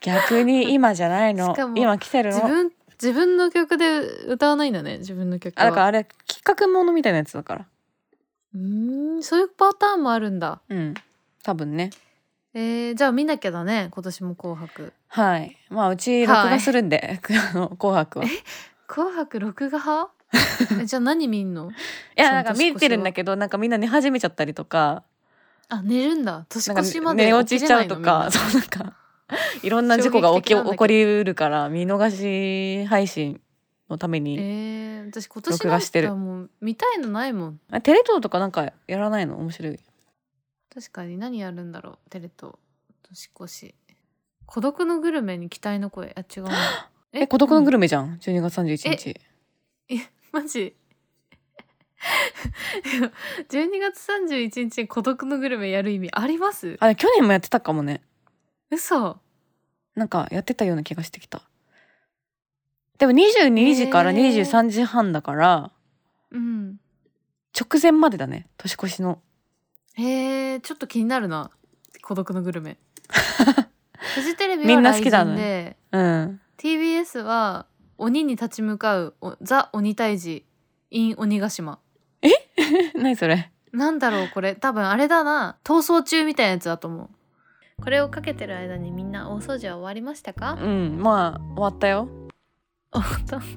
[0.01, 1.55] 逆に今じゃないの。
[1.77, 2.37] 今来てるの。
[2.37, 5.63] 自分自分の曲で歌わないんだね自分の曲は。
[5.63, 7.67] あだからあれ企画ものみたいなやつだから。
[8.55, 10.61] うーんそういうパターンもあるんだ。
[10.69, 10.95] うん。
[11.43, 11.91] 多分ね。
[12.55, 14.93] えー、じゃあ見なきゃだね今年も紅白。
[15.09, 15.57] はい。
[15.69, 17.21] まあうち録画するんで、
[17.53, 18.25] あの紅白は。
[18.25, 18.29] い
[18.87, 20.13] 紅白録画派？
[20.81, 21.73] えじゃあ何見んの？
[22.15, 25.03] やそのなんか見てるんだけどなんかみんな寝始めちゃったりとか。
[25.69, 26.47] あ寝るんだ。
[26.49, 28.31] 年越しまで寝落ちしちゃうとか。
[28.31, 29.02] そうなんか
[29.63, 33.41] いろんな事故が起き起こりうるから見逃し配信
[33.89, 37.61] のために、えー、私今年録画しもう見たいのないもん。
[37.71, 39.39] あテレ東とかなんかやらないの？
[39.39, 39.79] 面白い。
[40.75, 42.55] 確かに何やるんだろうテレ東
[43.03, 43.75] 年越し。
[44.47, 46.15] 孤独のグルメに期待の声。
[46.17, 46.91] あ違うな。
[47.13, 47.27] え？
[47.27, 49.21] 孤独のグルルメじゃん？12月31日。
[49.89, 50.75] メマジ？
[53.49, 56.77] 12月31日に孤独のグルメやる意味あります？
[56.81, 58.03] あれ去年もやってたかもね。
[58.71, 59.19] 嘘
[59.95, 61.43] なんかやってたような気がしてきた。
[62.99, 65.73] でも22時からへー23時半だから
[66.31, 66.77] うん。
[67.59, 69.21] 直前までだね年越しの。
[69.95, 71.51] へえちょっと気になるな。
[72.03, 72.79] 孤独のグルメ。
[74.15, 75.77] フジテレビみんは好きだね。
[75.93, 76.41] うん。
[76.59, 77.67] TBS は
[77.99, 80.45] 鬼に立ち向かうおザ鬼退治
[80.91, 81.79] in 鬼ヶ島。
[82.95, 83.51] 何それ？
[83.73, 84.55] なんだろうこれ。
[84.55, 85.59] 多分あれだな。
[85.65, 87.11] 逃走中みたいなやつだと思う
[87.83, 90.57] これをかけてる間にみんな大掃除は終わりましたか？
[90.61, 92.09] うんまあ終わったよ。
[92.93, 93.49] 本当本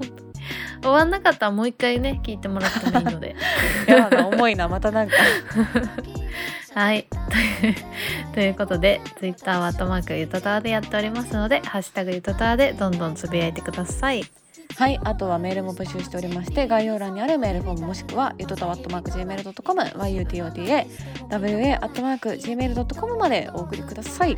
[0.81, 3.35] 当終わんなかったらもう一回ね聞いてもらってもいいので。
[3.87, 5.15] やだな重いなまたなんか。
[6.73, 7.07] はい。
[7.61, 7.75] という
[8.33, 14.23] ということで Twitter は「トマークゆとたわ」でやっておりますので「ハッシュタグゆとたわ」でどんどんつぶやいてください
[14.77, 20.91] はいあとはメールも募集しておりまして概要欄にあるメールフォームもしくはゆとたわ .gmail.com yutotawa
[21.29, 24.37] gmail.com までお送りください。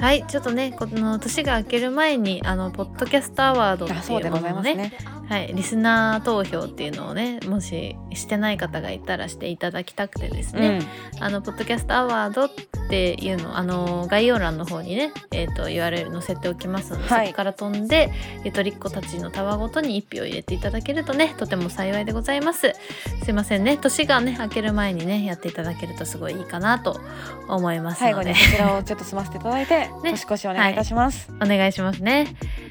[0.00, 10.82] はいちょっとねこの年が明ける前にあのポッドキャストアワードってあそうでごいうものをねざいますねはい、リスナー投票っていうのをねもししてない方がいたらしていただきたくてですね、
[11.20, 12.50] あのポッドキャストアワードっ
[12.90, 17.26] ていうのあの概要欄の方にね、えー、と URL 載せておきますので、はい。
[17.26, 18.10] そこから飛んで
[18.44, 22.74] ゆとりっ子たちのタワごとに1票入れていただけるとねとても幸いでございます。
[23.22, 27.00] すいませんね年がね明ける前にねやっていただけるとすごいいいかなと
[27.46, 32.26] 思います最後にこちらをちょっと済ませていただいて、 年越しお願いいたします、お願いしますね。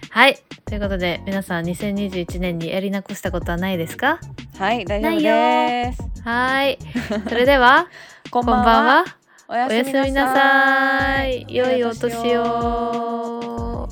[0.10, 0.38] はい。
[0.66, 4.20] ということで皆さん2021年にやり残したことはないですか？
[4.58, 6.22] はい、大丈夫です。
[6.24, 6.80] はい。
[7.30, 7.88] それでは
[8.32, 9.06] こんばんは。
[9.48, 11.46] おやおやすみなさい。
[11.50, 13.90] 良いお年を。